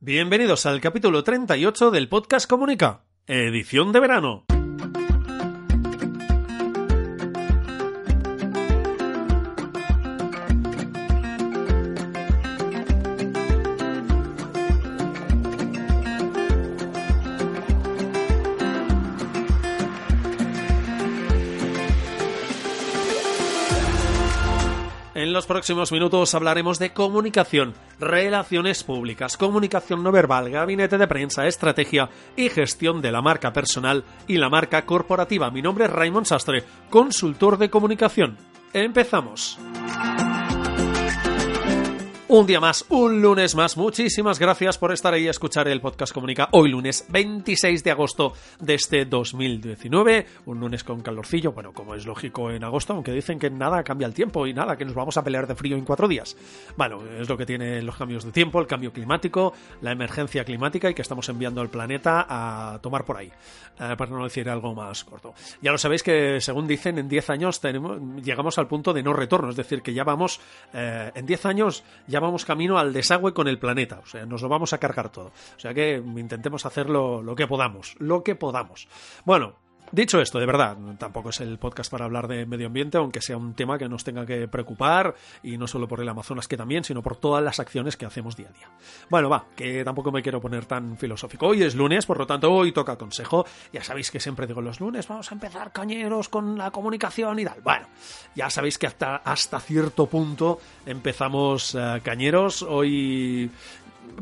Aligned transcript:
Bienvenidos 0.00 0.64
al 0.64 0.80
capítulo 0.80 1.24
38 1.24 1.90
del 1.90 2.08
podcast 2.08 2.48
Comunica, 2.48 3.02
edición 3.26 3.90
de 3.90 3.98
verano. 3.98 4.44
En 25.18 25.32
los 25.32 25.48
próximos 25.48 25.90
minutos 25.90 26.32
hablaremos 26.36 26.78
de 26.78 26.92
comunicación, 26.92 27.74
relaciones 27.98 28.84
públicas, 28.84 29.36
comunicación 29.36 30.04
no 30.04 30.12
verbal, 30.12 30.48
gabinete 30.48 30.96
de 30.96 31.08
prensa, 31.08 31.48
estrategia 31.48 32.08
y 32.36 32.48
gestión 32.50 33.02
de 33.02 33.10
la 33.10 33.20
marca 33.20 33.52
personal 33.52 34.04
y 34.28 34.36
la 34.36 34.48
marca 34.48 34.86
corporativa. 34.86 35.50
Mi 35.50 35.60
nombre 35.60 35.86
es 35.86 35.90
Raymond 35.90 36.24
Sastre, 36.24 36.62
consultor 36.88 37.58
de 37.58 37.68
comunicación. 37.68 38.38
Empezamos. 38.72 39.58
Un 42.30 42.46
día 42.46 42.60
más, 42.60 42.84
un 42.90 43.22
lunes 43.22 43.54
más. 43.54 43.78
Muchísimas 43.78 44.38
gracias 44.38 44.76
por 44.76 44.92
estar 44.92 45.14
ahí 45.14 45.26
a 45.26 45.30
escuchar 45.30 45.66
el 45.66 45.80
podcast 45.80 46.12
Comunica. 46.12 46.50
Hoy 46.52 46.68
lunes 46.68 47.06
26 47.08 47.82
de 47.82 47.90
agosto 47.90 48.34
de 48.60 48.74
este 48.74 49.06
2019. 49.06 50.26
Un 50.44 50.60
lunes 50.60 50.84
con 50.84 51.00
calorcillo, 51.00 51.52
bueno, 51.52 51.72
como 51.72 51.94
es 51.94 52.04
lógico 52.04 52.50
en 52.50 52.64
agosto, 52.64 52.92
aunque 52.92 53.12
dicen 53.12 53.38
que 53.38 53.48
nada 53.48 53.82
cambia 53.82 54.06
el 54.06 54.12
tiempo 54.12 54.46
y 54.46 54.52
nada, 54.52 54.76
que 54.76 54.84
nos 54.84 54.92
vamos 54.92 55.16
a 55.16 55.24
pelear 55.24 55.46
de 55.46 55.54
frío 55.54 55.78
en 55.78 55.86
cuatro 55.86 56.06
días. 56.06 56.36
Bueno, 56.76 57.02
es 57.18 57.30
lo 57.30 57.38
que 57.38 57.46
tienen 57.46 57.86
los 57.86 57.96
cambios 57.96 58.26
de 58.26 58.30
tiempo, 58.30 58.60
el 58.60 58.66
cambio 58.66 58.92
climático, 58.92 59.54
la 59.80 59.92
emergencia 59.92 60.44
climática 60.44 60.90
y 60.90 60.94
que 60.94 61.00
estamos 61.00 61.26
enviando 61.30 61.62
al 61.62 61.70
planeta 61.70 62.26
a 62.28 62.78
tomar 62.82 63.06
por 63.06 63.16
ahí. 63.16 63.32
Eh, 63.80 63.94
para 63.96 64.10
no 64.10 64.24
decir 64.24 64.50
algo 64.50 64.74
más 64.74 65.04
corto. 65.04 65.34
Ya 65.62 65.70
lo 65.70 65.78
sabéis 65.78 66.02
que, 66.02 66.40
según 66.40 66.66
dicen, 66.66 66.98
en 66.98 67.08
10 67.08 67.30
años 67.30 67.60
tenemos, 67.60 67.98
llegamos 68.24 68.58
al 68.58 68.66
punto 68.66 68.92
de 68.92 69.04
no 69.04 69.12
retorno. 69.12 69.50
Es 69.50 69.56
decir, 69.56 69.82
que 69.82 69.94
ya 69.94 70.02
vamos, 70.02 70.40
eh, 70.72 71.12
en 71.14 71.24
10 71.24 71.46
años 71.46 71.84
ya 72.08 72.17
vamos 72.20 72.44
camino 72.44 72.78
al 72.78 72.92
desagüe 72.92 73.32
con 73.32 73.48
el 73.48 73.58
planeta. 73.58 74.00
O 74.02 74.06
sea, 74.06 74.26
nos 74.26 74.42
lo 74.42 74.48
vamos 74.48 74.72
a 74.72 74.78
cargar 74.78 75.10
todo. 75.10 75.32
O 75.56 75.60
sea 75.60 75.74
que 75.74 76.02
intentemos 76.16 76.66
hacerlo 76.66 77.22
lo 77.22 77.34
que 77.34 77.46
podamos. 77.46 77.94
Lo 77.98 78.22
que 78.22 78.34
podamos. 78.34 78.88
Bueno, 79.24 79.54
Dicho 79.90 80.20
esto, 80.20 80.38
de 80.38 80.46
verdad, 80.46 80.76
tampoco 80.98 81.30
es 81.30 81.40
el 81.40 81.58
podcast 81.58 81.90
para 81.90 82.04
hablar 82.04 82.28
de 82.28 82.44
medio 82.44 82.66
ambiente, 82.66 82.98
aunque 82.98 83.22
sea 83.22 83.36
un 83.36 83.54
tema 83.54 83.78
que 83.78 83.88
nos 83.88 84.04
tenga 84.04 84.26
que 84.26 84.46
preocupar, 84.46 85.14
y 85.42 85.56
no 85.56 85.66
solo 85.66 85.88
por 85.88 86.00
el 86.00 86.08
Amazonas 86.08 86.46
que 86.46 86.56
también, 86.56 86.84
sino 86.84 87.02
por 87.02 87.16
todas 87.16 87.42
las 87.42 87.58
acciones 87.58 87.96
que 87.96 88.04
hacemos 88.04 88.36
día 88.36 88.48
a 88.48 88.52
día. 88.52 88.70
Bueno, 89.08 89.28
va, 89.30 89.46
que 89.56 89.84
tampoco 89.84 90.12
me 90.12 90.22
quiero 90.22 90.40
poner 90.40 90.66
tan 90.66 90.96
filosófico. 90.98 91.46
Hoy 91.46 91.62
es 91.62 91.74
lunes, 91.74 92.04
por 92.04 92.18
lo 92.18 92.26
tanto, 92.26 92.52
hoy 92.52 92.72
toca 92.72 92.96
consejo. 92.96 93.46
Ya 93.72 93.82
sabéis 93.82 94.10
que 94.10 94.20
siempre 94.20 94.46
digo 94.46 94.60
los 94.60 94.80
lunes, 94.80 95.08
vamos 95.08 95.30
a 95.30 95.34
empezar 95.34 95.72
cañeros 95.72 96.28
con 96.28 96.58
la 96.58 96.70
comunicación 96.70 97.38
y 97.38 97.44
tal. 97.44 97.60
Bueno, 97.62 97.86
ya 98.34 98.50
sabéis 98.50 98.78
que 98.78 98.86
hasta, 98.86 99.16
hasta 99.16 99.58
cierto 99.60 100.06
punto 100.06 100.60
empezamos 100.84 101.74
eh, 101.74 102.00
cañeros. 102.02 102.62
Hoy 102.62 103.50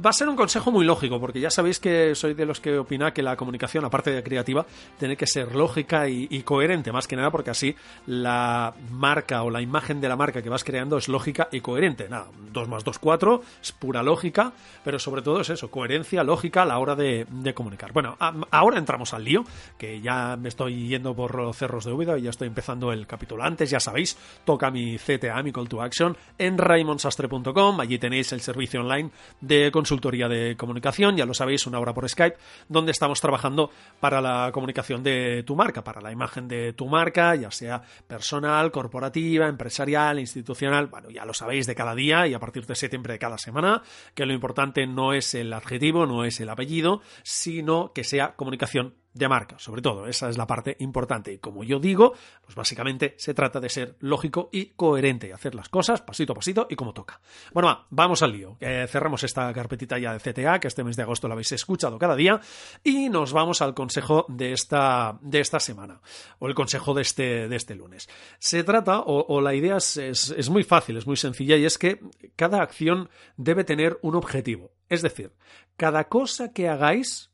va 0.04 0.10
a 0.10 0.12
ser 0.12 0.28
un 0.28 0.36
consejo 0.36 0.70
muy 0.70 0.84
lógico, 0.84 1.20
porque 1.20 1.40
ya 1.40 1.50
sabéis 1.50 1.80
que 1.80 2.14
soy 2.14 2.34
de 2.34 2.46
los 2.46 2.60
que 2.60 2.78
opina 2.78 3.12
que 3.12 3.22
la 3.22 3.36
comunicación, 3.36 3.84
aparte 3.84 4.10
de 4.10 4.22
creativa, 4.22 4.66
tiene 4.98 5.16
que 5.16 5.26
ser 5.26 5.54
lógica 5.54 6.08
y, 6.08 6.42
coherente, 6.42 6.92
más 6.92 7.06
que 7.06 7.16
nada 7.16 7.30
porque 7.30 7.50
así 7.50 7.74
la 8.06 8.74
marca 8.90 9.42
o 9.42 9.50
la 9.50 9.60
imagen 9.60 10.00
de 10.00 10.08
la 10.08 10.16
marca 10.16 10.42
que 10.42 10.48
vas 10.48 10.64
creando 10.64 10.96
es 10.98 11.08
lógica 11.08 11.48
y 11.52 11.60
coherente. 11.60 12.08
Nada, 12.08 12.26
2 12.52 12.68
más 12.68 12.84
2, 12.84 12.98
4, 12.98 13.42
es 13.62 13.72
pura 13.72 14.02
lógica, 14.02 14.52
pero 14.84 14.98
sobre 14.98 15.22
todo 15.22 15.40
es 15.40 15.50
eso, 15.50 15.70
coherencia, 15.70 16.22
lógica 16.22 16.62
a 16.62 16.66
la 16.66 16.78
hora 16.78 16.94
de, 16.94 17.26
comunicar. 17.54 17.92
Bueno, 17.92 18.16
ahora 18.50 18.78
entramos 18.78 19.14
al 19.14 19.24
lío, 19.24 19.44
que 19.78 20.00
ya 20.00 20.36
me 20.36 20.48
estoy 20.48 20.88
yendo 20.88 21.14
por 21.14 21.34
los 21.34 21.56
cerros 21.56 21.84
de 21.84 21.92
Úbeda 21.92 22.18
y 22.18 22.22
ya 22.22 22.30
estoy 22.30 22.48
empezando 22.48 22.92
el 22.92 23.06
capítulo 23.06 23.44
antes, 23.44 23.70
ya 23.70 23.80
sabéis, 23.80 24.16
toca 24.44 24.70
mi 24.70 24.98
CTA, 24.98 25.42
mi 25.42 25.52
call 25.52 25.68
to 25.68 25.80
action, 25.80 26.16
en 26.38 26.58
raymonsastre.com, 26.58 27.80
allí 27.80 27.98
tenéis 27.98 28.32
el 28.32 28.40
servicio 28.40 28.80
online 28.80 29.10
de 29.40 29.70
consultoría 29.86 30.28
de 30.28 30.56
comunicación, 30.56 31.16
ya 31.16 31.24
lo 31.24 31.32
sabéis, 31.32 31.64
una 31.68 31.78
hora 31.78 31.94
por 31.94 32.08
Skype, 32.08 32.36
donde 32.68 32.90
estamos 32.90 33.20
trabajando 33.20 33.70
para 34.00 34.20
la 34.20 34.50
comunicación 34.52 35.04
de 35.04 35.44
tu 35.44 35.54
marca, 35.54 35.84
para 35.84 36.00
la 36.00 36.10
imagen 36.10 36.48
de 36.48 36.72
tu 36.72 36.86
marca, 36.86 37.36
ya 37.36 37.52
sea 37.52 37.80
personal, 38.08 38.72
corporativa, 38.72 39.46
empresarial, 39.46 40.18
institucional, 40.18 40.88
bueno, 40.88 41.08
ya 41.10 41.24
lo 41.24 41.32
sabéis 41.32 41.68
de 41.68 41.76
cada 41.76 41.94
día 41.94 42.26
y 42.26 42.34
a 42.34 42.40
partir 42.40 42.66
de 42.66 42.74
septiembre 42.74 43.12
de 43.12 43.20
cada 43.20 43.38
semana, 43.38 43.80
que 44.12 44.26
lo 44.26 44.32
importante 44.32 44.88
no 44.88 45.12
es 45.12 45.36
el 45.36 45.52
adjetivo, 45.52 46.04
no 46.04 46.24
es 46.24 46.40
el 46.40 46.48
apellido, 46.48 47.00
sino 47.22 47.92
que 47.92 48.02
sea 48.02 48.34
comunicación 48.34 48.94
de 49.16 49.28
marca, 49.28 49.58
sobre 49.58 49.80
todo, 49.80 50.06
esa 50.06 50.28
es 50.28 50.36
la 50.36 50.46
parte 50.46 50.76
importante. 50.80 51.32
Y 51.32 51.38
como 51.38 51.64
yo 51.64 51.78
digo, 51.78 52.12
pues 52.44 52.54
básicamente 52.54 53.14
se 53.16 53.32
trata 53.32 53.60
de 53.60 53.68
ser 53.68 53.96
lógico 54.00 54.50
y 54.52 54.66
coherente, 54.66 55.32
hacer 55.32 55.54
las 55.54 55.68
cosas 55.68 56.02
pasito 56.02 56.32
a 56.32 56.36
pasito 56.36 56.66
y 56.68 56.76
como 56.76 56.92
toca. 56.92 57.20
Bueno, 57.52 57.68
va, 57.68 57.86
vamos 57.90 58.22
al 58.22 58.32
lío. 58.32 58.56
Cerramos 58.60 59.24
esta 59.24 59.52
carpetita 59.54 59.98
ya 59.98 60.12
de 60.12 60.20
CTA, 60.20 60.60
que 60.60 60.68
este 60.68 60.84
mes 60.84 60.96
de 60.96 61.02
agosto 61.02 61.28
la 61.28 61.34
habéis 61.34 61.52
escuchado 61.52 61.98
cada 61.98 62.14
día, 62.14 62.40
y 62.84 63.08
nos 63.08 63.32
vamos 63.32 63.62
al 63.62 63.74
consejo 63.74 64.26
de 64.28 64.52
esta, 64.52 65.18
de 65.22 65.40
esta 65.40 65.60
semana, 65.60 66.00
o 66.38 66.48
el 66.48 66.54
consejo 66.54 66.92
de 66.92 67.02
este, 67.02 67.48
de 67.48 67.56
este 67.56 67.74
lunes. 67.74 68.08
Se 68.38 68.64
trata, 68.64 69.00
o, 69.00 69.40
la 69.40 69.54
idea 69.54 69.76
es, 69.76 69.96
es 69.96 70.50
muy 70.50 70.62
fácil, 70.62 70.98
es 70.98 71.06
muy 71.06 71.16
sencilla, 71.16 71.56
y 71.56 71.64
es 71.64 71.78
que 71.78 72.00
cada 72.36 72.60
acción 72.60 73.08
debe 73.36 73.64
tener 73.64 73.98
un 74.02 74.14
objetivo. 74.14 74.72
Es 74.88 75.02
decir, 75.02 75.32
cada 75.76 76.04
cosa 76.04 76.52
que 76.52 76.68
hagáis 76.68 77.30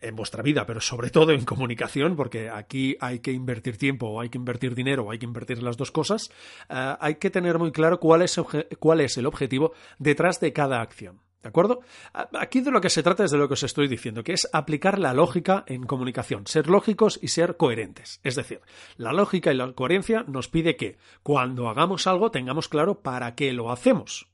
en 0.00 0.16
vuestra 0.16 0.42
vida, 0.42 0.66
pero 0.66 0.80
sobre 0.80 1.10
todo 1.10 1.32
en 1.32 1.44
comunicación, 1.44 2.16
porque 2.16 2.50
aquí 2.50 2.96
hay 3.00 3.20
que 3.20 3.32
invertir 3.32 3.76
tiempo, 3.76 4.08
o 4.08 4.20
hay 4.20 4.28
que 4.28 4.38
invertir 4.38 4.74
dinero, 4.74 5.04
o 5.04 5.10
hay 5.10 5.18
que 5.18 5.26
invertir 5.26 5.62
las 5.62 5.76
dos 5.76 5.90
cosas, 5.90 6.30
eh, 6.68 6.96
hay 7.00 7.16
que 7.16 7.30
tener 7.30 7.58
muy 7.58 7.72
claro 7.72 8.00
cuál 8.00 8.22
es, 8.22 8.40
cuál 8.78 9.00
es 9.00 9.16
el 9.16 9.26
objetivo 9.26 9.72
detrás 9.98 10.40
de 10.40 10.52
cada 10.52 10.80
acción. 10.80 11.20
¿De 11.42 11.48
acuerdo? 11.48 11.80
Aquí 12.12 12.60
de 12.60 12.70
lo 12.70 12.82
que 12.82 12.90
se 12.90 13.02
trata 13.02 13.24
es 13.24 13.30
de 13.30 13.38
lo 13.38 13.48
que 13.48 13.54
os 13.54 13.62
estoy 13.62 13.88
diciendo, 13.88 14.22
que 14.22 14.34
es 14.34 14.46
aplicar 14.52 14.98
la 14.98 15.14
lógica 15.14 15.64
en 15.66 15.84
comunicación, 15.84 16.46
ser 16.46 16.68
lógicos 16.68 17.18
y 17.22 17.28
ser 17.28 17.56
coherentes. 17.56 18.20
Es 18.22 18.36
decir, 18.36 18.60
la 18.98 19.14
lógica 19.14 19.50
y 19.50 19.56
la 19.56 19.72
coherencia 19.72 20.22
nos 20.28 20.48
pide 20.48 20.76
que 20.76 20.98
cuando 21.22 21.70
hagamos 21.70 22.06
algo 22.06 22.30
tengamos 22.30 22.68
claro 22.68 23.00
para 23.00 23.34
qué 23.34 23.54
lo 23.54 23.72
hacemos. 23.72 24.29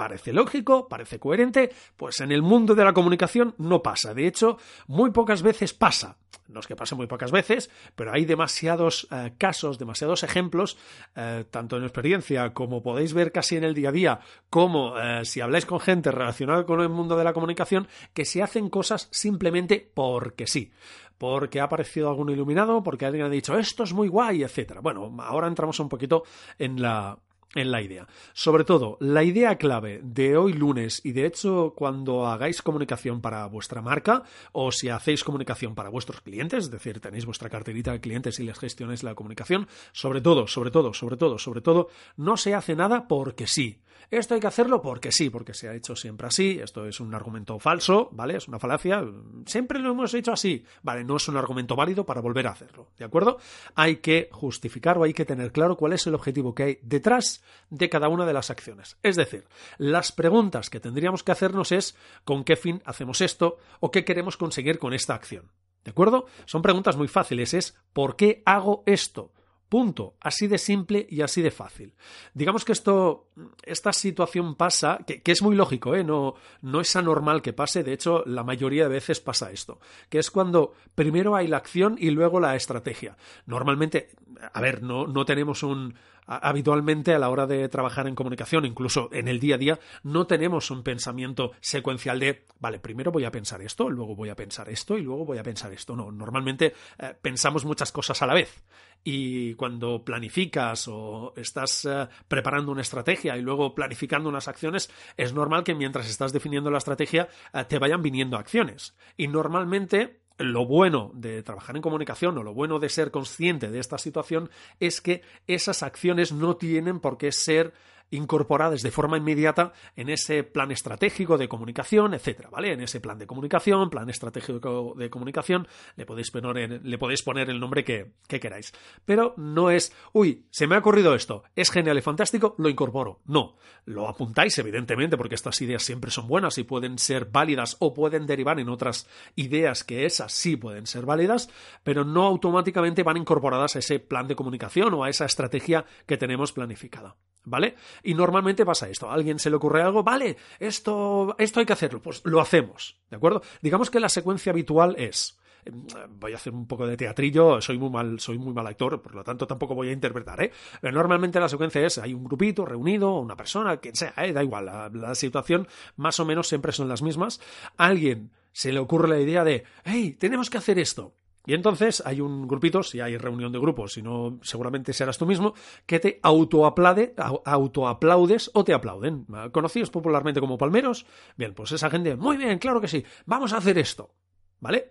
Parece 0.00 0.32
lógico, 0.32 0.88
parece 0.88 1.18
coherente, 1.18 1.70
pues 1.94 2.20
en 2.20 2.32
el 2.32 2.40
mundo 2.40 2.74
de 2.74 2.86
la 2.86 2.94
comunicación 2.94 3.54
no 3.58 3.82
pasa. 3.82 4.14
De 4.14 4.26
hecho, 4.26 4.56
muy 4.86 5.10
pocas 5.10 5.42
veces 5.42 5.74
pasa. 5.74 6.16
No 6.48 6.60
es 6.60 6.66
que 6.66 6.74
pase 6.74 6.94
muy 6.94 7.06
pocas 7.06 7.30
veces, 7.30 7.68
pero 7.96 8.10
hay 8.10 8.24
demasiados 8.24 9.06
eh, 9.10 9.34
casos, 9.36 9.78
demasiados 9.78 10.22
ejemplos, 10.22 10.78
eh, 11.14 11.44
tanto 11.50 11.76
en 11.76 11.82
experiencia 11.82 12.54
como 12.54 12.82
podéis 12.82 13.12
ver 13.12 13.30
casi 13.30 13.58
en 13.58 13.64
el 13.64 13.74
día 13.74 13.90
a 13.90 13.92
día, 13.92 14.20
como 14.48 14.98
eh, 14.98 15.26
si 15.26 15.42
habláis 15.42 15.66
con 15.66 15.80
gente 15.80 16.10
relacionada 16.10 16.64
con 16.64 16.80
el 16.80 16.88
mundo 16.88 17.14
de 17.14 17.24
la 17.24 17.34
comunicación, 17.34 17.86
que 18.14 18.24
se 18.24 18.42
hacen 18.42 18.70
cosas 18.70 19.06
simplemente 19.10 19.90
porque 19.92 20.46
sí 20.46 20.72
porque 21.18 21.60
ha 21.60 21.64
aparecido 21.64 22.08
algún 22.08 22.30
iluminado, 22.30 22.82
porque 22.82 23.04
alguien 23.04 23.26
ha 23.26 23.28
dicho 23.28 23.58
esto 23.58 23.82
es 23.82 23.92
muy 23.92 24.08
guay, 24.08 24.42
etcétera. 24.42 24.80
Bueno, 24.80 25.14
ahora 25.18 25.48
entramos 25.48 25.78
un 25.78 25.90
poquito 25.90 26.22
en 26.58 26.80
la, 26.80 27.18
en 27.54 27.70
la 27.70 27.82
idea. 27.82 28.06
Sobre 28.32 28.64
todo, 28.64 28.96
la 29.00 29.24
idea 29.24 29.56
clave 29.56 30.00
de 30.02 30.36
hoy 30.36 30.52
lunes 30.52 31.00
y 31.04 31.12
de 31.12 31.26
hecho 31.26 31.74
cuando 31.76 32.26
hagáis 32.26 32.62
comunicación 32.62 33.20
para 33.20 33.46
vuestra 33.46 33.82
marca 33.82 34.22
o 34.52 34.70
si 34.70 34.88
hacéis 34.88 35.24
comunicación 35.24 35.74
para 35.74 35.88
vuestros 35.88 36.20
clientes, 36.20 36.64
es 36.64 36.70
decir, 36.70 37.00
tenéis 37.00 37.26
vuestra 37.26 37.50
carterita 37.50 37.92
de 37.92 38.00
clientes 38.00 38.38
y 38.38 38.44
les 38.44 38.58
gestionáis 38.58 39.02
la 39.02 39.14
comunicación, 39.14 39.66
sobre 39.92 40.20
todo, 40.20 40.46
sobre 40.46 40.70
todo, 40.70 40.94
sobre 40.94 41.16
todo, 41.16 41.38
sobre 41.38 41.60
todo, 41.60 41.88
no 42.16 42.36
se 42.36 42.54
hace 42.54 42.76
nada 42.76 43.08
porque 43.08 43.46
sí. 43.46 43.80
Esto 44.10 44.34
hay 44.34 44.40
que 44.40 44.48
hacerlo 44.48 44.82
porque 44.82 45.12
sí, 45.12 45.30
porque 45.30 45.54
se 45.54 45.68
ha 45.68 45.74
hecho 45.74 45.94
siempre 45.94 46.26
así, 46.26 46.58
esto 46.60 46.84
es 46.86 46.98
un 46.98 47.14
argumento 47.14 47.58
falso, 47.60 48.08
¿vale? 48.12 48.36
Es 48.36 48.48
una 48.48 48.58
falacia, 48.58 49.04
siempre 49.46 49.78
lo 49.78 49.92
hemos 49.92 50.12
hecho 50.14 50.32
así, 50.32 50.64
¿vale? 50.82 51.04
No 51.04 51.16
es 51.16 51.28
un 51.28 51.36
argumento 51.36 51.76
válido 51.76 52.04
para 52.04 52.20
volver 52.20 52.48
a 52.48 52.50
hacerlo, 52.50 52.88
¿de 52.98 53.04
acuerdo? 53.04 53.38
Hay 53.76 53.96
que 53.96 54.28
justificar 54.32 54.98
o 54.98 55.04
hay 55.04 55.12
que 55.12 55.24
tener 55.24 55.52
claro 55.52 55.76
cuál 55.76 55.92
es 55.92 56.06
el 56.08 56.14
objetivo 56.14 56.56
que 56.56 56.62
hay 56.64 56.78
detrás 56.82 57.39
de 57.70 57.88
cada 57.88 58.08
una 58.08 58.26
de 58.26 58.32
las 58.32 58.50
acciones. 58.50 58.96
Es 59.02 59.16
decir, 59.16 59.46
las 59.78 60.12
preguntas 60.12 60.70
que 60.70 60.80
tendríamos 60.80 61.22
que 61.22 61.32
hacernos 61.32 61.72
es 61.72 61.96
¿con 62.24 62.44
qué 62.44 62.56
fin 62.56 62.82
hacemos 62.84 63.20
esto? 63.20 63.58
o 63.80 63.90
¿qué 63.90 64.04
queremos 64.04 64.36
conseguir 64.36 64.78
con 64.78 64.92
esta 64.92 65.14
acción? 65.14 65.50
¿De 65.84 65.90
acuerdo? 65.92 66.26
Son 66.44 66.62
preguntas 66.62 66.96
muy 66.96 67.08
fáciles. 67.08 67.54
Es 67.54 67.76
¿por 67.92 68.16
qué 68.16 68.42
hago 68.44 68.82
esto? 68.86 69.32
Punto. 69.70 70.14
Así 70.20 70.48
de 70.48 70.58
simple 70.58 71.06
y 71.08 71.22
así 71.22 71.42
de 71.42 71.52
fácil. 71.52 71.94
Digamos 72.34 72.64
que 72.64 72.72
esto, 72.72 73.28
esta 73.62 73.92
situación 73.92 74.56
pasa, 74.56 74.98
que, 75.06 75.22
es 75.24 75.42
muy 75.42 75.54
lógico, 75.54 75.94
¿eh? 75.94 76.02
no, 76.02 76.34
es 76.80 76.96
anormal 76.96 77.40
que 77.40 77.52
pase, 77.52 77.84
de 77.84 77.92
hecho, 77.92 78.24
la 78.26 78.42
mayoría 78.42 78.82
de 78.82 78.94
veces 78.94 79.20
pasa 79.20 79.52
esto, 79.52 79.78
que 80.08 80.18
es 80.18 80.32
cuando 80.32 80.74
primero 80.96 81.36
hay 81.36 81.46
la 81.46 81.58
acción 81.58 81.94
y 82.00 82.10
luego 82.10 82.40
la 82.40 82.56
estrategia. 82.56 83.16
Normalmente, 83.46 84.10
a 84.52 84.60
ver, 84.60 84.82
no, 84.82 85.06
no 85.06 85.24
tenemos 85.24 85.62
un, 85.62 85.94
habitualmente 86.30 87.12
a 87.12 87.18
la 87.18 87.28
hora 87.28 87.46
de 87.46 87.68
trabajar 87.68 88.06
en 88.06 88.14
comunicación, 88.14 88.64
incluso 88.64 89.08
en 89.12 89.26
el 89.26 89.40
día 89.40 89.56
a 89.56 89.58
día, 89.58 89.80
no 90.04 90.26
tenemos 90.26 90.70
un 90.70 90.82
pensamiento 90.82 91.52
secuencial 91.60 92.20
de, 92.20 92.46
vale, 92.60 92.78
primero 92.78 93.10
voy 93.10 93.24
a 93.24 93.32
pensar 93.32 93.60
esto, 93.62 93.90
luego 93.90 94.14
voy 94.14 94.28
a 94.28 94.36
pensar 94.36 94.68
esto 94.68 94.96
y 94.96 95.02
luego 95.02 95.24
voy 95.24 95.38
a 95.38 95.42
pensar 95.42 95.72
esto. 95.72 95.96
No, 95.96 96.12
normalmente 96.12 96.74
eh, 96.98 97.14
pensamos 97.20 97.64
muchas 97.64 97.90
cosas 97.90 98.22
a 98.22 98.26
la 98.26 98.34
vez. 98.34 98.62
Y 99.02 99.54
cuando 99.54 100.04
planificas 100.04 100.86
o 100.88 101.32
estás 101.36 101.86
eh, 101.86 102.08
preparando 102.28 102.72
una 102.72 102.82
estrategia 102.82 103.36
y 103.36 103.42
luego 103.42 103.74
planificando 103.74 104.28
unas 104.28 104.48
acciones, 104.48 104.90
es 105.16 105.32
normal 105.32 105.64
que 105.64 105.74
mientras 105.74 106.08
estás 106.08 106.32
definiendo 106.32 106.70
la 106.70 106.78
estrategia 106.78 107.28
eh, 107.52 107.64
te 107.64 107.78
vayan 107.78 108.02
viniendo 108.02 108.36
acciones. 108.36 108.94
Y 109.16 109.28
normalmente 109.28 110.20
lo 110.38 110.66
bueno 110.66 111.10
de 111.14 111.42
trabajar 111.42 111.76
en 111.76 111.82
comunicación 111.82 112.36
o 112.38 112.42
lo 112.42 112.54
bueno 112.54 112.78
de 112.78 112.88
ser 112.88 113.10
consciente 113.10 113.70
de 113.70 113.78
esta 113.78 113.98
situación 113.98 114.50
es 114.80 115.00
que 115.00 115.22
esas 115.46 115.82
acciones 115.82 116.32
no 116.32 116.56
tienen 116.56 117.00
por 117.00 117.18
qué 117.18 117.30
ser 117.32 117.74
incorporadas 118.10 118.82
de 118.82 118.90
forma 118.90 119.16
inmediata 119.16 119.72
en 119.96 120.08
ese 120.08 120.42
plan 120.44 120.70
estratégico 120.70 121.38
de 121.38 121.48
comunicación, 121.48 122.14
etcétera, 122.14 122.50
¿vale? 122.50 122.72
En 122.72 122.80
ese 122.80 123.00
plan 123.00 123.18
de 123.18 123.26
comunicación, 123.26 123.90
plan 123.90 124.10
estratégico 124.10 124.94
de 124.96 125.10
comunicación, 125.10 125.68
le 125.96 126.06
podéis 126.06 126.30
poner, 126.30 127.50
el 127.50 127.60
nombre 127.60 127.84
que, 127.84 128.12
que 128.26 128.40
queráis. 128.40 128.72
Pero 129.04 129.34
no 129.36 129.70
es, 129.70 129.92
uy, 130.12 130.46
se 130.50 130.66
me 130.66 130.74
ha 130.74 130.78
ocurrido 130.78 131.14
esto, 131.14 131.44
es 131.56 131.70
genial 131.70 131.98
y 131.98 132.02
fantástico, 132.02 132.54
lo 132.58 132.68
incorporo. 132.68 133.20
No, 133.26 133.56
lo 133.84 134.08
apuntáis, 134.08 134.58
evidentemente, 134.58 135.16
porque 135.16 135.34
estas 135.34 135.60
ideas 135.62 135.82
siempre 135.82 136.10
son 136.10 136.28
buenas 136.28 136.58
y 136.58 136.64
pueden 136.64 136.98
ser 136.98 137.26
válidas 137.26 137.76
o 137.80 137.94
pueden 137.94 138.26
derivar 138.26 138.58
en 138.60 138.68
otras 138.68 139.08
ideas 139.36 139.84
que 139.84 140.04
esas 140.04 140.32
sí 140.32 140.56
pueden 140.56 140.86
ser 140.86 141.06
válidas, 141.06 141.48
pero 141.82 142.04
no 142.04 142.24
automáticamente 142.24 143.02
van 143.02 143.16
incorporadas 143.16 143.76
a 143.76 143.78
ese 143.78 143.98
plan 143.98 144.28
de 144.28 144.36
comunicación 144.36 144.94
o 144.94 145.04
a 145.04 145.10
esa 145.10 145.24
estrategia 145.24 145.84
que 146.06 146.16
tenemos 146.16 146.52
planificada. 146.52 147.16
¿Vale? 147.44 147.74
Y 148.02 148.14
normalmente 148.14 148.66
pasa 148.66 148.88
esto. 148.88 149.10
A 149.10 149.14
alguien 149.14 149.38
se 149.38 149.50
le 149.50 149.56
ocurre 149.56 149.82
algo, 149.82 150.02
vale, 150.02 150.36
esto, 150.58 151.34
esto 151.38 151.60
hay 151.60 151.66
que 151.66 151.72
hacerlo, 151.72 152.02
pues 152.02 152.20
lo 152.24 152.40
hacemos. 152.40 152.98
¿De 153.08 153.16
acuerdo? 153.16 153.42
Digamos 153.62 153.90
que 153.90 153.98
la 154.00 154.08
secuencia 154.08 154.52
habitual 154.52 154.94
es. 154.98 155.38
Em, 155.64 155.86
voy 156.18 156.32
a 156.32 156.36
hacer 156.36 156.52
un 156.52 156.66
poco 156.66 156.86
de 156.86 156.96
teatrillo, 156.96 157.60
soy 157.60 157.78
muy 157.78 157.90
mal, 157.90 158.20
soy 158.20 158.38
muy 158.38 158.52
mal 158.52 158.66
actor, 158.66 159.00
por 159.02 159.14
lo 159.14 159.24
tanto 159.24 159.46
tampoco 159.46 159.74
voy 159.74 159.88
a 159.88 159.92
interpretar, 159.92 160.42
¿eh? 160.42 160.52
Normalmente 160.82 161.40
la 161.40 161.48
secuencia 161.48 161.84
es, 161.84 161.98
hay 161.98 162.14
un 162.14 162.24
grupito 162.24 162.64
reunido, 162.64 163.18
una 163.18 163.36
persona, 163.36 163.76
quien 163.78 163.94
sea, 163.94 164.14
¿eh? 164.16 164.32
da 164.32 164.42
igual, 164.42 164.66
la, 164.66 164.90
la 164.92 165.14
situación 165.14 165.68
más 165.96 166.18
o 166.20 166.24
menos 166.24 166.48
siempre 166.48 166.72
son 166.72 166.88
las 166.88 167.02
mismas. 167.02 167.40
Alguien 167.76 168.30
se 168.52 168.72
le 168.72 168.80
ocurre 168.80 169.08
la 169.08 169.20
idea 169.20 169.44
de, 169.44 169.64
hey, 169.84 170.16
tenemos 170.18 170.50
que 170.50 170.58
hacer 170.58 170.78
esto. 170.78 171.14
Y 171.46 171.54
entonces 171.54 172.02
hay 172.04 172.20
un 172.20 172.46
grupito, 172.46 172.82
si 172.82 173.00
hay 173.00 173.16
reunión 173.16 173.50
de 173.50 173.58
grupos, 173.58 173.94
si 173.94 174.02
no, 174.02 174.38
seguramente 174.42 174.92
serás 174.92 175.16
tú 175.16 175.26
mismo, 175.26 175.54
que 175.86 175.98
te 175.98 176.20
autoaplaude, 176.22 177.14
autoaplaudes 177.44 178.50
o 178.52 178.62
te 178.62 178.74
aplauden. 178.74 179.26
Conocidos 179.50 179.90
popularmente 179.90 180.40
como 180.40 180.58
palmeros. 180.58 181.06
Bien, 181.36 181.54
pues 181.54 181.72
esa 181.72 181.90
gente, 181.90 182.16
muy 182.16 182.36
bien, 182.36 182.58
claro 182.58 182.80
que 182.80 182.88
sí, 182.88 183.04
vamos 183.24 183.52
a 183.52 183.56
hacer 183.56 183.78
esto. 183.78 184.14
¿Vale? 184.60 184.90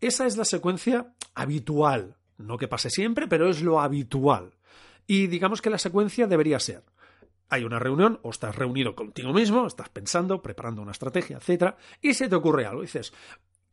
Esa 0.00 0.26
es 0.26 0.36
la 0.36 0.44
secuencia 0.44 1.12
habitual. 1.34 2.16
No 2.38 2.56
que 2.56 2.68
pase 2.68 2.88
siempre, 2.88 3.26
pero 3.26 3.48
es 3.48 3.60
lo 3.60 3.80
habitual. 3.80 4.54
Y 5.06 5.26
digamos 5.26 5.60
que 5.60 5.70
la 5.70 5.78
secuencia 5.78 6.26
debería 6.26 6.60
ser. 6.60 6.84
Hay 7.48 7.64
una 7.64 7.80
reunión, 7.80 8.20
o 8.22 8.30
estás 8.30 8.54
reunido 8.54 8.94
contigo 8.94 9.32
mismo, 9.32 9.66
estás 9.66 9.88
pensando, 9.88 10.40
preparando 10.40 10.82
una 10.82 10.92
estrategia, 10.92 11.38
etc. 11.38 11.74
Y 12.00 12.14
se 12.14 12.28
te 12.28 12.36
ocurre 12.36 12.64
algo. 12.64 12.82
dices, 12.82 13.12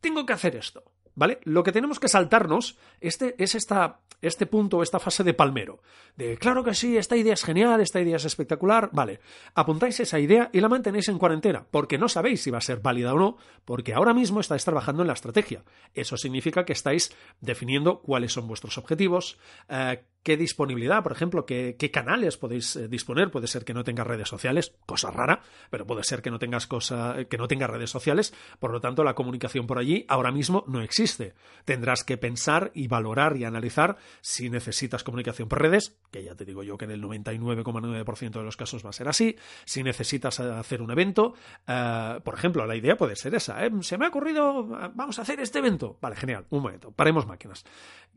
tengo 0.00 0.26
que 0.26 0.32
hacer 0.32 0.56
esto. 0.56 0.82
¿Vale? 1.18 1.40
Lo 1.42 1.64
que 1.64 1.72
tenemos 1.72 1.98
que 1.98 2.06
saltarnos 2.06 2.78
este, 3.00 3.34
es 3.42 3.56
esta, 3.56 3.98
este 4.22 4.46
punto, 4.46 4.84
esta 4.84 5.00
fase 5.00 5.24
de 5.24 5.34
palmero. 5.34 5.82
De, 6.14 6.38
claro 6.38 6.62
que 6.62 6.74
sí, 6.74 6.96
esta 6.96 7.16
idea 7.16 7.34
es 7.34 7.42
genial, 7.42 7.80
esta 7.80 8.00
idea 8.00 8.18
es 8.18 8.24
espectacular. 8.24 8.88
Vale, 8.92 9.18
apuntáis 9.56 9.98
esa 9.98 10.20
idea 10.20 10.48
y 10.52 10.60
la 10.60 10.68
mantenéis 10.68 11.08
en 11.08 11.18
cuarentena, 11.18 11.66
porque 11.72 11.98
no 11.98 12.08
sabéis 12.08 12.42
si 12.42 12.52
va 12.52 12.58
a 12.58 12.60
ser 12.60 12.78
válida 12.78 13.14
o 13.14 13.18
no, 13.18 13.36
porque 13.64 13.94
ahora 13.94 14.14
mismo 14.14 14.38
estáis 14.38 14.64
trabajando 14.64 15.02
en 15.02 15.08
la 15.08 15.14
estrategia. 15.14 15.64
Eso 15.92 16.16
significa 16.16 16.64
que 16.64 16.72
estáis 16.72 17.12
definiendo 17.40 18.00
cuáles 18.00 18.32
son 18.32 18.46
vuestros 18.46 18.78
objetivos, 18.78 19.40
eh, 19.68 20.04
qué 20.22 20.36
disponibilidad, 20.36 21.02
por 21.02 21.12
ejemplo, 21.12 21.46
qué, 21.46 21.90
canales 21.92 22.36
podéis 22.36 22.76
eh, 22.76 22.88
disponer. 22.88 23.30
Puede 23.30 23.46
ser 23.46 23.64
que 23.64 23.74
no 23.74 23.84
tengas 23.84 24.06
redes 24.06 24.28
sociales, 24.28 24.74
cosa 24.86 25.10
rara, 25.10 25.40
pero 25.70 25.86
puede 25.86 26.04
ser 26.04 26.22
que 26.22 26.30
no 26.30 26.38
tengas 26.38 26.66
cosa, 26.66 27.24
que 27.28 27.38
no 27.38 27.48
tengas 27.48 27.70
redes 27.70 27.90
sociales, 27.90 28.34
por 28.58 28.70
lo 28.72 28.80
tanto 28.80 29.04
la 29.04 29.14
comunicación 29.14 29.66
por 29.66 29.78
allí 29.78 30.04
ahora 30.08 30.30
mismo 30.30 30.64
no 30.66 30.82
existe. 30.82 31.34
Tendrás 31.64 32.04
que 32.04 32.18
pensar 32.18 32.70
y 32.74 32.88
valorar 32.88 33.36
y 33.36 33.44
analizar 33.44 33.96
si 34.20 34.50
necesitas 34.50 35.04
comunicación 35.04 35.48
por 35.48 35.62
redes, 35.62 35.96
que 36.10 36.22
ya 36.22 36.34
te 36.34 36.44
digo 36.44 36.62
yo 36.62 36.76
que 36.76 36.84
en 36.84 36.92
el 36.92 37.02
99,9% 37.02 38.30
de 38.30 38.42
los 38.42 38.56
casos 38.56 38.84
va 38.84 38.90
a 38.90 38.92
ser 38.92 39.08
así, 39.08 39.36
si 39.64 39.82
necesitas 39.82 40.40
hacer 40.40 40.82
un 40.82 40.90
evento, 40.90 41.34
eh, 41.66 42.20
por 42.22 42.34
ejemplo, 42.34 42.66
la 42.66 42.76
idea 42.76 42.96
puede 42.96 43.16
ser 43.16 43.34
esa, 43.34 43.64
¿eh? 43.64 43.70
se 43.80 43.98
me 43.98 44.06
ha 44.06 44.08
ocurrido, 44.08 44.66
vamos 44.94 45.18
a 45.18 45.22
hacer 45.22 45.40
este 45.40 45.58
evento. 45.58 45.96
Vale, 46.00 46.16
genial, 46.16 46.46
un 46.50 46.62
momento, 46.62 46.90
paremos 46.90 47.26
máquinas. 47.26 47.64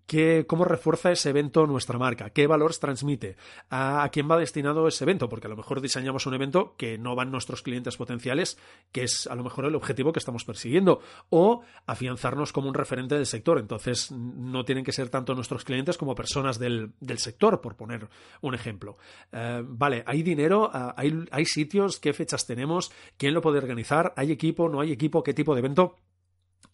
¿Qué, 0.06 0.45
¿Cómo 0.47 0.65
refuerza 0.65 1.12
ese 1.12 1.30
evento 1.30 1.65
nuestra 1.68 1.90
marca? 1.99 2.29
¿Qué 2.29 2.47
valores 2.47 2.79
transmite? 2.79 3.35
¿A, 3.69 4.07
quién 4.11 4.29
va 4.29 4.38
destinado 4.38 4.88
ese 4.88 5.03
evento? 5.03 5.29
Porque 5.29 5.47
a 5.47 5.49
lo 5.49 5.57
mejor 5.57 5.81
diseñamos 5.81 6.25
un 6.25 6.33
evento 6.33 6.75
que 6.77 6.97
no 6.97 7.15
van 7.15 7.31
nuestros 7.31 7.61
clientes 7.61 7.97
potenciales, 7.97 8.57
que 8.91 9.03
es 9.03 9.27
a 9.27 9.35
lo 9.35 9.43
mejor 9.43 9.65
el 9.65 9.75
objetivo 9.75 10.11
que 10.13 10.19
estamos 10.19 10.45
persiguiendo, 10.45 11.01
o 11.29 11.61
afianzarnos 11.85 12.53
como 12.53 12.67
un 12.67 12.73
referente 12.73 13.15
del 13.15 13.25
sector. 13.25 13.59
Entonces, 13.59 14.11
no 14.11 14.65
tienen 14.65 14.83
que 14.83 14.91
ser 14.91 15.09
tanto 15.09 15.33
nuestros 15.33 15.63
clientes 15.63 15.97
como 15.97 16.15
personas 16.15 16.59
del, 16.59 16.93
sector, 17.17 17.61
por 17.61 17.75
poner 17.75 18.07
un 18.41 18.55
ejemplo. 18.55 18.97
Eh, 19.31 19.63
vale, 19.65 20.03
hay 20.05 20.23
dinero, 20.23 20.71
eh, 20.73 20.94
hay, 20.95 21.25
hay 21.31 21.45
sitios, 21.45 21.99
qué 21.99 22.13
fechas 22.13 22.45
tenemos, 22.45 22.91
quién 23.17 23.33
lo 23.33 23.41
puede 23.41 23.57
organizar, 23.57 24.13
hay 24.15 24.31
equipo, 24.31 24.69
no 24.69 24.81
hay 24.81 24.91
equipo, 24.91 25.23
qué 25.23 25.33
tipo 25.33 25.53
de 25.53 25.59
evento 25.59 25.95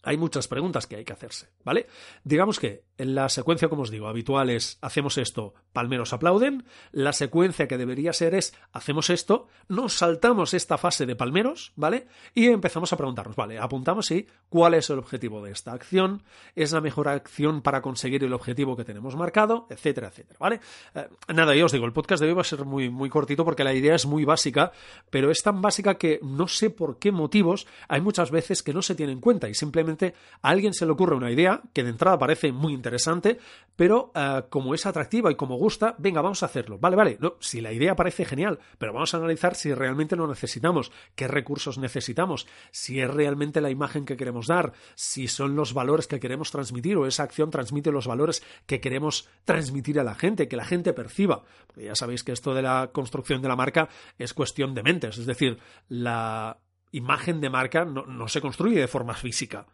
hay 0.08 0.16
muchas 0.16 0.48
preguntas 0.48 0.86
que 0.86 0.96
hay 0.96 1.04
que 1.04 1.12
hacerse, 1.12 1.48
¿vale? 1.64 1.86
Digamos 2.24 2.58
que 2.58 2.84
en 2.96 3.14
la 3.14 3.28
secuencia, 3.28 3.68
como 3.68 3.82
os 3.82 3.90
digo, 3.90 4.08
habitual 4.08 4.48
es 4.48 4.78
hacemos 4.80 5.18
esto, 5.18 5.52
palmeros 5.74 6.14
aplauden, 6.14 6.64
la 6.92 7.12
secuencia 7.12 7.68
que 7.68 7.76
debería 7.76 8.14
ser 8.14 8.34
es 8.34 8.54
hacemos 8.72 9.10
esto, 9.10 9.48
nos 9.68 9.92
saltamos 9.92 10.54
esta 10.54 10.78
fase 10.78 11.04
de 11.04 11.14
palmeros, 11.14 11.72
¿vale? 11.76 12.06
Y 12.32 12.46
empezamos 12.46 12.90
a 12.90 12.96
preguntarnos, 12.96 13.36
¿vale? 13.36 13.58
Apuntamos 13.58 14.10
y 14.10 14.26
cuál 14.48 14.72
es 14.72 14.88
el 14.88 14.98
objetivo 14.98 15.44
de 15.44 15.52
esta 15.52 15.72
acción, 15.74 16.22
es 16.56 16.72
la 16.72 16.80
mejor 16.80 17.08
acción 17.08 17.60
para 17.60 17.82
conseguir 17.82 18.24
el 18.24 18.32
objetivo 18.32 18.78
que 18.78 18.84
tenemos 18.84 19.14
marcado, 19.14 19.66
etcétera, 19.68 20.08
etcétera, 20.08 20.38
¿vale? 20.40 20.60
Eh, 20.94 21.06
nada, 21.34 21.54
yo 21.54 21.66
os 21.66 21.72
digo, 21.72 21.84
el 21.84 21.92
podcast 21.92 22.22
de 22.22 22.30
hoy 22.30 22.34
va 22.34 22.40
a 22.40 22.44
ser 22.44 22.64
muy, 22.64 22.88
muy 22.88 23.10
cortito 23.10 23.44
porque 23.44 23.62
la 23.62 23.74
idea 23.74 23.94
es 23.94 24.06
muy 24.06 24.24
básica, 24.24 24.72
pero 25.10 25.30
es 25.30 25.42
tan 25.42 25.60
básica 25.60 25.96
que 25.96 26.18
no 26.22 26.48
sé 26.48 26.70
por 26.70 26.98
qué 26.98 27.12
motivos 27.12 27.66
hay 27.88 28.00
muchas 28.00 28.30
veces 28.30 28.62
que 28.62 28.72
no 28.72 28.80
se 28.80 28.94
tiene 28.94 29.12
en 29.12 29.20
cuenta 29.20 29.50
y 29.50 29.54
simplemente 29.54 29.97
a 30.06 30.48
alguien 30.48 30.74
se 30.74 30.86
le 30.86 30.92
ocurre 30.92 31.16
una 31.16 31.30
idea 31.30 31.62
que 31.72 31.84
de 31.84 31.90
entrada 31.90 32.18
parece 32.18 32.52
muy 32.52 32.72
interesante, 32.72 33.38
pero 33.78 34.10
eh, 34.14 34.42
como 34.50 34.74
es 34.74 34.86
atractiva 34.86 35.30
y 35.30 35.36
como 35.36 35.56
gusta, 35.56 35.94
venga, 35.98 36.20
vamos 36.20 36.42
a 36.42 36.46
hacerlo. 36.46 36.78
Vale, 36.78 36.96
vale, 36.96 37.16
no, 37.20 37.36
si 37.38 37.60
la 37.60 37.72
idea 37.72 37.94
parece 37.94 38.24
genial, 38.24 38.58
pero 38.76 38.92
vamos 38.92 39.14
a 39.14 39.18
analizar 39.18 39.54
si 39.54 39.72
realmente 39.72 40.16
lo 40.16 40.26
necesitamos, 40.26 40.90
qué 41.14 41.28
recursos 41.28 41.78
necesitamos, 41.78 42.48
si 42.72 43.00
es 43.00 43.08
realmente 43.08 43.60
la 43.60 43.70
imagen 43.70 44.04
que 44.04 44.16
queremos 44.16 44.48
dar, 44.48 44.72
si 44.96 45.28
son 45.28 45.54
los 45.54 45.74
valores 45.74 46.08
que 46.08 46.18
queremos 46.18 46.50
transmitir 46.50 46.96
o 46.96 47.06
esa 47.06 47.22
acción 47.22 47.50
transmite 47.50 47.92
los 47.92 48.08
valores 48.08 48.42
que 48.66 48.80
queremos 48.80 49.28
transmitir 49.44 50.00
a 50.00 50.04
la 50.04 50.16
gente, 50.16 50.48
que 50.48 50.56
la 50.56 50.64
gente 50.64 50.92
perciba. 50.92 51.44
Porque 51.68 51.84
ya 51.84 51.94
sabéis 51.94 52.24
que 52.24 52.32
esto 52.32 52.54
de 52.54 52.62
la 52.62 52.90
construcción 52.92 53.42
de 53.42 53.48
la 53.48 53.54
marca 53.54 53.88
es 54.18 54.34
cuestión 54.34 54.74
de 54.74 54.82
mentes, 54.82 55.18
es 55.18 55.26
decir, 55.26 55.58
la 55.88 56.58
imagen 56.90 57.40
de 57.40 57.50
marca 57.50 57.84
no 57.84 58.26
se 58.28 58.40
construye 58.40 58.80
de 58.80 58.88
forma 58.88 59.14
física 59.14 59.66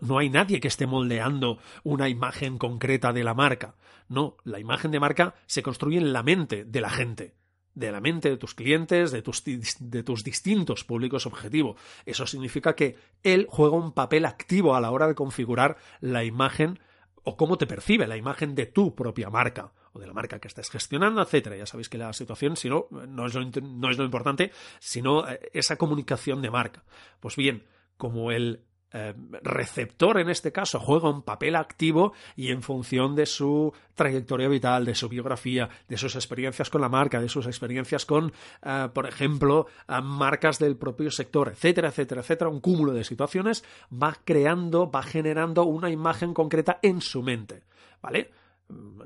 no, 0.00 0.18
hay 0.18 0.30
nadie 0.30 0.60
que 0.60 0.68
esté 0.68 0.86
moldeando 0.86 1.58
una 1.82 2.08
imagen 2.08 2.58
concreta 2.58 3.12
de 3.12 3.24
la 3.24 3.34
marca. 3.34 3.76
No, 4.08 4.36
la 4.44 4.60
imagen 4.60 4.90
de 4.90 5.00
marca 5.00 5.34
se 5.46 5.62
construye 5.62 5.98
en 5.98 6.12
la 6.12 6.22
mente 6.22 6.64
de 6.64 6.80
la 6.80 6.90
gente 6.90 7.34
de 7.74 7.90
la 7.90 8.00
mente 8.00 8.30
de 8.30 8.36
tus 8.36 8.54
clientes, 8.54 9.10
de 9.10 9.20
tus, 9.20 9.42
de 9.44 10.02
tus, 10.04 10.22
distintos 10.22 10.84
públicos 10.84 11.26
objetivo. 11.26 11.74
Eso 12.06 12.24
significa 12.24 12.76
que 12.76 12.96
él 13.24 13.48
juega 13.50 13.76
un 13.76 13.90
papel 13.90 14.26
activo 14.26 14.76
a 14.76 14.80
la 14.80 14.92
hora 14.92 15.08
de 15.08 15.16
configurar 15.16 15.76
la 16.00 16.22
imagen 16.22 16.78
o 17.24 17.36
cómo 17.36 17.58
te 17.58 17.66
percibe 17.66 18.06
la 18.06 18.16
imagen 18.16 18.54
de 18.54 18.66
tu 18.66 18.94
propia 18.94 19.28
marca 19.28 19.72
o 19.92 19.98
de 19.98 20.06
la 20.06 20.12
marca 20.12 20.38
que 20.38 20.48
estés 20.48 20.70
gestionando, 20.70 21.22
etcétera. 21.22 21.56
Ya 21.56 21.66
sabéis 21.66 21.88
que 21.88 21.98
la 21.98 22.12
situación, 22.12 22.56
si 22.56 22.68
no, 22.68 22.86
no 22.90 23.26
es 23.26 23.34
lo, 23.34 23.44
no 23.44 23.90
es 23.90 23.98
lo 23.98 24.04
importante, 24.04 24.52
sino 24.78 25.28
eh, 25.28 25.40
esa 25.52 25.76
comunicación 25.76 26.42
de 26.42 26.50
marca. 26.50 26.84
Pues 27.20 27.34
bien, 27.36 27.64
como 27.96 28.30
el 28.30 28.64
eh, 28.96 29.12
receptor 29.42 30.20
en 30.20 30.30
este 30.30 30.52
caso 30.52 30.78
juega 30.78 31.10
un 31.10 31.22
papel 31.22 31.56
activo 31.56 32.12
y 32.36 32.52
en 32.52 32.62
función 32.62 33.16
de 33.16 33.26
su 33.26 33.72
trayectoria 33.96 34.46
vital, 34.46 34.84
de 34.84 34.94
su 34.94 35.08
biografía, 35.08 35.68
de 35.88 35.96
sus 35.96 36.14
experiencias 36.14 36.70
con 36.70 36.80
la 36.80 36.88
marca, 36.88 37.20
de 37.20 37.28
sus 37.28 37.46
experiencias 37.46 38.06
con, 38.06 38.32
eh, 38.62 38.88
por 38.94 39.08
ejemplo, 39.08 39.66
eh, 39.88 40.00
marcas 40.00 40.60
del 40.60 40.76
propio 40.76 41.10
sector, 41.10 41.48
etcétera, 41.48 41.88
etcétera, 41.88 42.20
etcétera, 42.20 42.50
un 42.50 42.60
cúmulo 42.60 42.92
de 42.92 43.02
situaciones, 43.02 43.64
va 43.92 44.16
creando, 44.24 44.88
va 44.88 45.02
generando 45.02 45.64
una 45.64 45.90
imagen 45.90 46.32
concreta 46.32 46.78
en 46.80 47.00
su 47.00 47.20
mente. 47.20 47.64
¿Vale? 48.00 48.30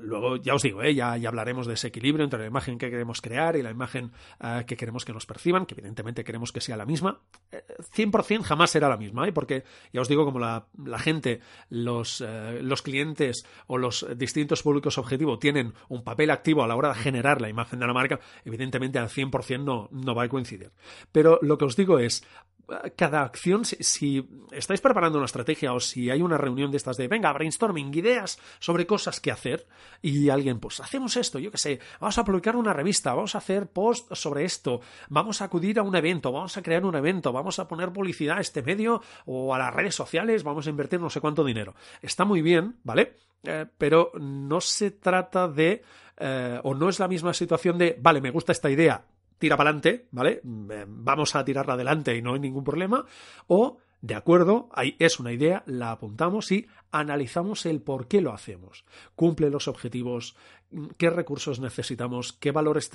Luego, 0.01 0.37
ya 0.37 0.55
os 0.55 0.63
digo, 0.63 0.81
¿eh? 0.81 0.95
ya, 0.95 1.13
hablaremos 1.13 1.67
de 1.67 1.73
ese 1.73 1.87
equilibrio 1.87 2.23
entre 2.23 2.39
la 2.39 2.45
imagen 2.47 2.77
que 2.77 2.89
queremos 2.89 3.21
crear 3.21 3.55
y 3.55 3.61
la 3.61 3.71
imagen 3.71 4.11
eh, 4.41 4.63
que 4.65 4.75
queremos 4.75 5.05
que 5.05 5.13
nos 5.13 5.25
perciban, 5.25 5.65
que 5.65 5.75
evidentemente 5.75 6.23
queremos 6.23 6.51
que 6.51 6.61
sea 6.61 6.77
la 6.77 6.85
misma. 6.85 7.19
100% 7.95 8.39
eh, 8.39 8.43
jamás 8.43 8.71
será 8.71 8.89
la 8.89 8.97
misma, 8.97 9.27
¿eh? 9.27 9.33
porque 9.33 9.63
ya 9.91 10.01
os 10.01 10.07
digo, 10.07 10.25
como 10.25 10.39
la, 10.39 10.65
gente, 10.99 11.41
los, 11.69 12.23
los, 12.61 12.81
clientes 12.81 13.45
o 13.67 13.77
los 13.77 14.05
distintos 14.15 14.63
públicos 14.63 14.97
objetivos 14.97 15.39
tienen 15.39 15.73
un 15.89 16.03
papel 16.03 16.31
activo 16.31 16.63
a 16.63 16.67
la 16.67 16.75
hora 16.75 16.89
de 16.89 16.95
generar 16.95 17.41
la 17.41 17.49
imagen 17.49 17.79
de 17.79 17.87
la 17.87 17.93
marca, 17.93 18.19
evidentemente 18.45 18.99
al 18.99 19.09
100% 19.09 19.63
no, 19.63 19.89
no 19.91 20.15
va 20.15 20.23
a 20.23 20.29
coincidir. 20.29 20.71
Pero 21.11 21.39
lo 21.41 21.57
que 21.57 21.65
os 21.65 21.75
digo 21.75 21.99
es, 21.99 22.23
cada 22.95 23.23
acción, 23.23 23.65
si, 23.65 24.27
estáis 24.51 24.81
preparando 24.81 25.17
una 25.17 25.25
estrategia 25.25 25.73
o 25.73 25.79
si 25.79 26.09
hay 26.09 26.21
una 26.21 26.37
reunión 26.37 26.71
de 26.71 26.77
estas 26.77 26.97
de, 26.97 27.07
venga, 27.07 27.31
brainstorming, 27.33 27.93
ideas 27.93 28.39
sobre 28.59 28.85
cosas 28.85 29.19
que 29.19 29.31
hacer, 29.31 29.67
y 30.01 30.29
alguien, 30.29 30.59
pues 30.59 30.79
hacemos 30.79 31.17
esto, 31.17 31.39
yo 31.39 31.51
qué 31.51 31.57
sé, 31.57 31.79
vamos 31.99 32.17
a 32.17 32.23
publicar 32.23 32.55
una 32.55 32.73
revista, 32.73 33.13
vamos 33.13 33.35
a 33.35 33.39
hacer 33.39 33.67
post 33.67 34.13
sobre 34.13 34.45
esto, 34.45 34.81
vamos 35.09 35.41
a 35.41 35.45
acudir 35.45 35.79
a 35.79 35.83
un 35.83 35.95
evento, 35.95 36.31
vamos 36.31 36.57
a 36.57 36.61
crear 36.61 36.85
un 36.85 36.95
evento, 36.95 37.31
vamos 37.31 37.59
a 37.59 37.67
poner 37.67 37.91
publicidad 37.91 38.37
a 38.37 38.41
este 38.41 38.61
medio 38.61 39.01
o 39.25 39.53
a 39.53 39.57
las 39.57 39.73
redes 39.73 39.95
sociales, 39.95 40.43
vamos 40.43 40.67
a 40.67 40.69
invertir 40.69 40.99
no 40.99 41.09
sé 41.09 41.21
cuánto 41.21 41.43
dinero. 41.43 41.75
Está 42.01 42.25
muy 42.25 42.41
bien, 42.41 42.77
¿vale? 42.83 43.17
Eh, 43.43 43.65
pero 43.77 44.11
no 44.19 44.59
se 44.61 44.91
trata 44.91 45.47
de, 45.47 45.81
eh, 46.17 46.59
o 46.63 46.73
no 46.73 46.89
es 46.89 46.99
la 46.99 47.07
misma 47.07 47.33
situación 47.33 47.77
de, 47.77 47.97
vale, 47.99 48.21
me 48.21 48.31
gusta 48.31 48.51
esta 48.51 48.69
idea, 48.69 49.05
tira 49.39 49.57
para 49.57 49.69
adelante, 49.71 50.07
¿vale? 50.11 50.41
Eh, 50.43 50.85
vamos 50.87 51.35
a 51.35 51.43
tirarla 51.43 51.73
adelante 51.73 52.15
y 52.15 52.21
no 52.21 52.33
hay 52.33 52.39
ningún 52.39 52.63
problema. 52.63 53.05
O, 53.47 53.79
de 54.01 54.15
acuerdo, 54.15 54.69
ahí 54.73 54.95
es 54.99 55.19
una 55.19 55.31
idea, 55.31 55.63
la 55.65 55.91
apuntamos 55.91 56.51
y 56.51 56.67
analizamos 56.91 57.65
el 57.65 57.81
por 57.81 58.07
qué 58.07 58.21
lo 58.21 58.33
hacemos. 58.33 58.85
Cumple 59.15 59.49
los 59.49 59.67
objetivos, 59.67 60.35
qué 60.97 61.09
recursos 61.09 61.59
necesitamos, 61.59 62.33
qué 62.33 62.51
valores 62.51 62.89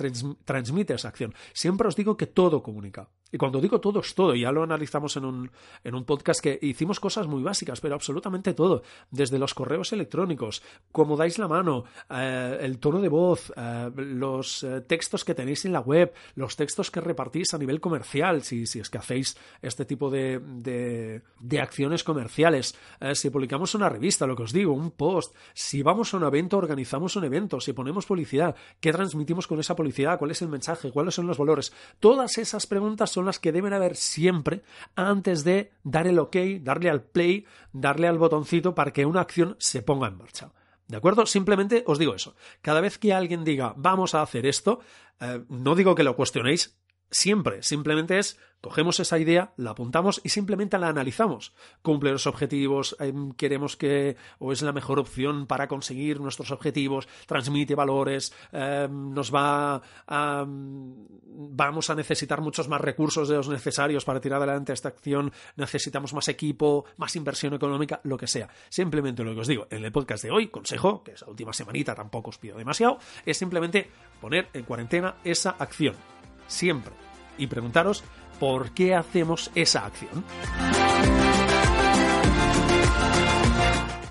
transmite 0.45 0.93
esa 0.93 1.09
acción. 1.09 1.33
Siempre 1.53 1.87
os 1.87 1.95
digo 1.95 2.17
que 2.17 2.27
todo 2.27 2.63
comunica. 2.63 3.09
Y 3.31 3.37
cuando 3.37 3.59
digo 3.59 3.81
todo 3.81 3.99
es 3.99 4.15
todo, 4.15 4.33
ya 4.33 4.51
lo 4.51 4.63
analizamos 4.63 5.17
en 5.17 5.25
un, 5.25 5.51
en 5.83 5.95
un 5.95 6.05
podcast 6.05 6.39
que 6.39 6.57
hicimos 6.61 6.99
cosas 6.99 7.27
muy 7.27 7.43
básicas, 7.43 7.81
pero 7.81 7.95
absolutamente 7.95 8.53
todo, 8.53 8.83
desde 9.11 9.39
los 9.39 9.53
correos 9.53 9.91
electrónicos, 9.91 10.63
cómo 10.91 11.17
dais 11.17 11.37
la 11.37 11.49
mano, 11.49 11.83
eh, 12.09 12.57
el 12.61 12.79
tono 12.79 13.01
de 13.01 13.09
voz, 13.09 13.51
eh, 13.57 13.91
los 13.95 14.63
eh, 14.63 14.81
textos 14.81 15.25
que 15.25 15.35
tenéis 15.35 15.65
en 15.65 15.73
la 15.73 15.81
web, 15.81 16.13
los 16.35 16.55
textos 16.55 16.91
que 16.91 17.01
repartís 17.01 17.53
a 17.53 17.57
nivel 17.57 17.81
comercial, 17.81 18.43
si, 18.43 18.67
si 18.67 18.79
es 18.79 18.89
que 18.89 18.99
hacéis 18.99 19.37
este 19.61 19.83
tipo 19.83 20.09
de, 20.09 20.39
de, 20.39 21.23
de 21.39 21.59
acciones 21.59 22.03
comerciales, 22.03 22.77
si 23.13 23.29
publicamos 23.29 23.75
una 23.75 23.84
revista, 23.89 24.27
lo 24.27 24.35
que 24.35 24.43
os 24.43 24.53
digo, 24.53 24.73
un 24.73 24.91
post, 24.91 25.35
si 25.53 25.81
vamos 25.81 26.13
a 26.13 26.17
un 26.17 26.23
evento, 26.23 26.57
organizamos 26.57 27.15
un 27.15 27.23
evento, 27.23 27.59
si 27.59 27.73
ponemos 27.73 28.05
publicidad, 28.05 28.55
qué 28.79 28.91
transmitimos 28.91 29.47
con 29.47 29.59
esa 29.59 29.75
publicidad, 29.75 30.19
cuál 30.19 30.31
es 30.31 30.41
el 30.41 30.49
mensaje, 30.49 30.91
cuáles 30.91 31.15
son 31.15 31.27
los 31.27 31.37
valores, 31.37 31.73
todas 31.99 32.37
esas 32.37 32.67
preguntas 32.67 33.11
son 33.11 33.25
las 33.25 33.39
que 33.39 33.51
deben 33.51 33.73
haber 33.73 33.95
siempre 33.95 34.63
antes 34.95 35.43
de 35.43 35.71
dar 35.83 36.07
el 36.07 36.19
ok, 36.19 36.35
darle 36.61 36.89
al 36.89 37.03
play, 37.03 37.45
darle 37.73 38.07
al 38.07 38.17
botoncito 38.17 38.75
para 38.75 38.91
que 38.91 39.05
una 39.05 39.21
acción 39.21 39.55
se 39.59 39.81
ponga 39.81 40.07
en 40.07 40.17
marcha. 40.17 40.51
¿De 40.87 40.97
acuerdo? 40.97 41.25
Simplemente 41.25 41.83
os 41.87 41.97
digo 41.97 42.13
eso. 42.13 42.35
Cada 42.61 42.79
vez 42.79 42.97
que 42.97 43.13
alguien 43.13 43.43
diga 43.43 43.73
vamos 43.75 44.13
a 44.13 44.21
hacer 44.21 44.45
esto, 44.45 44.79
eh, 45.19 45.43
no 45.49 45.75
digo 45.75 45.95
que 45.95 46.03
lo 46.03 46.15
cuestionéis, 46.15 46.77
siempre, 47.15 47.63
simplemente 47.63 48.19
es 48.19 48.37
Cogemos 48.65 48.99
esa 48.99 49.19
idea, 49.19 49.53
la 49.57 49.69
apuntamos 49.69 50.21
y 50.23 50.29
simplemente 50.29 50.79
la 50.79 50.87
analizamos. 50.87 51.53
Cumple 51.83 52.11
los 52.11 52.25
objetivos, 52.25 52.95
em, 52.99 53.31
queremos 53.33 53.77
que, 53.77 54.17
o 54.39 54.51
es 54.51 54.63
la 54.63 54.73
mejor 54.73 54.97
opción 54.97 55.45
para 55.45 55.67
conseguir 55.67 56.19
nuestros 56.19 56.49
objetivos, 56.49 57.07
transmite 57.27 57.75
valores, 57.75 58.33
em, 58.51 59.13
nos 59.13 59.31
va 59.31 59.83
a, 60.07 60.45
vamos 60.47 61.91
a 61.91 61.95
necesitar 61.95 62.41
muchos 62.41 62.67
más 62.67 62.81
recursos 62.81 63.29
de 63.29 63.35
los 63.35 63.49
necesarios 63.49 64.03
para 64.03 64.19
tirar 64.19 64.41
adelante 64.41 64.73
esta 64.73 64.89
acción, 64.89 65.31
necesitamos 65.57 66.15
más 66.15 66.27
equipo, 66.27 66.85
más 66.97 67.15
inversión 67.15 67.53
económica, 67.53 68.01
lo 68.03 68.17
que 68.17 68.25
sea. 68.25 68.49
Simplemente 68.69 69.23
lo 69.23 69.35
que 69.35 69.41
os 69.41 69.47
digo 69.47 69.67
en 69.69 69.85
el 69.85 69.91
podcast 69.91 70.23
de 70.23 70.31
hoy, 70.31 70.47
consejo, 70.47 71.03
que 71.03 71.11
es 71.11 71.21
la 71.21 71.27
última 71.27 71.53
semanita, 71.53 71.93
tampoco 71.93 72.31
os 72.31 72.39
pido 72.39 72.57
demasiado, 72.57 72.97
es 73.27 73.37
simplemente 73.37 73.91
poner 74.19 74.49
en 74.53 74.63
cuarentena 74.63 75.17
esa 75.23 75.51
acción. 75.51 76.14
Siempre. 76.47 76.93
Y 77.37 77.47
preguntaros 77.47 78.03
por 78.39 78.71
qué 78.71 78.95
hacemos 78.95 79.51
esa 79.55 79.85
acción. 79.85 80.23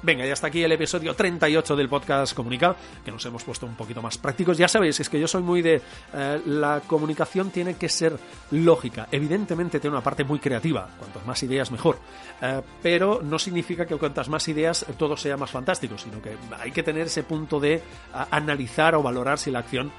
Venga, 0.05 0.27
ya 0.27 0.35
está 0.35 0.49
aquí 0.49 0.63
el 0.63 0.71
episodio 0.71 1.15
38 1.15 1.77
del 1.77 1.89
podcast 1.89 2.35
Comunica, 2.35 2.77
que 3.03 3.11
nos 3.11 3.25
hemos 3.25 3.43
puesto 3.43 3.65
un 3.65 3.75
poquito 3.75 4.03
más 4.03 4.19
prácticos. 4.19 4.59
Ya 4.59 4.69
sabéis, 4.69 5.01
es 5.01 5.09
que 5.09 5.19
yo 5.19 5.27
soy 5.27 5.43
muy 5.43 5.63
de... 5.63 5.81
Eh, 6.13 6.43
la 6.45 6.83
comunicación 6.87 7.49
tiene 7.49 7.77
que 7.77 7.89
ser 7.89 8.19
lógica. 8.51 9.09
Evidentemente 9.11 9.81
tiene 9.81 9.97
una 9.97 10.05
parte 10.05 10.23
muy 10.23 10.41
creativa. 10.41 10.91
Cuantas 10.99 11.25
más 11.25 11.43
ideas, 11.43 11.71
mejor. 11.71 11.99
Eh, 12.43 12.61
pero 12.83 13.23
no 13.23 13.39
significa 13.39 13.87
que 13.87 13.97
cuantas 13.97 14.29
más 14.29 14.47
ideas 14.47 14.85
todo 14.99 15.17
sea 15.17 15.39
más 15.39 15.51
fantástico, 15.51 15.97
sino 15.97 16.21
que 16.21 16.37
hay 16.61 16.71
que 16.71 16.83
tener 16.83 17.07
ese 17.07 17.23
punto 17.23 17.59
de 17.59 17.83
analizar 18.31 18.95
o 18.97 19.03
valorar 19.03 19.39
si 19.39 19.51
la 19.51 19.61
acción 19.61 19.91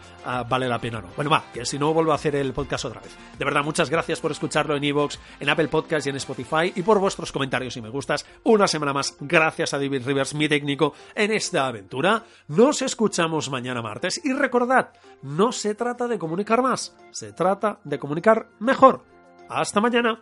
vale 0.48 0.68
la 0.68 0.80
pena 0.80 1.00
o 1.00 1.02
no. 1.02 1.08
Bueno, 1.16 1.32
va, 1.32 1.46
que 1.52 1.66
si 1.66 1.80
no 1.80 1.94
vuelvo 1.94 2.12
a 2.12 2.16
hacer 2.16 2.36
el 2.36 2.54
podcast 2.54 2.86
otra 2.86 3.02
vez. 3.02 3.16
De 3.38 3.46
verdad, 3.46 3.64
muchas 3.64 3.90
gracias 3.90 4.20
por 4.20 4.32
escucharlo 4.32 4.76
en 4.76 4.84
Evox, 4.84 5.20
en 5.40 5.50
Apple 5.50 5.68
Podcast 5.68 6.06
y 6.06 6.10
en 6.12 6.16
Spotify 6.18 6.74
y 6.76 6.84
por 6.84 7.00
vuestros 7.00 7.32
comentarios 7.32 7.76
y 7.78 7.82
me 7.82 7.90
gustas. 7.90 8.26
Una 8.44 8.68
semana 8.68 8.94
más, 8.94 9.16
gracias 9.20 9.74
a 9.74 9.80
Rivers, 10.04 10.34
mi 10.34 10.50
técnico, 10.50 10.94
en 11.14 11.32
esta 11.32 11.68
aventura. 11.68 12.24
Nos 12.48 12.82
escuchamos 12.82 13.50
mañana 13.50 13.82
martes 13.82 14.20
y 14.24 14.34
recordad, 14.34 14.90
no 15.22 15.52
se 15.52 15.76
trata 15.76 16.08
de 16.08 16.20
comunicar 16.20 16.62
más, 16.62 16.96
se 17.12 17.34
trata 17.34 17.80
de 17.84 18.00
comunicar 18.00 18.48
mejor. 18.60 19.04
Hasta 19.48 19.80
mañana. 19.80 20.22